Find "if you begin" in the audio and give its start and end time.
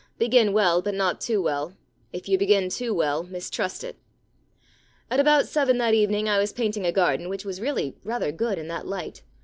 2.11-2.69